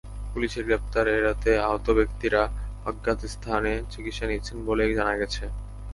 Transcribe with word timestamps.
পুলিশের 0.33 0.63
গ্রেপ্তার 0.65 1.05
এড়াতে 1.17 1.51
আহত 1.59 1.87
ব্যক্তিরা 1.89 2.41
অজ্ঞাত 2.85 3.19
স্থানে 3.25 3.71
চিকিৎসা 3.91 4.25
নিচ্ছেন 4.27 4.57
বলে 4.65 4.83
জানা 4.93 5.13
গেছে। 5.17 5.43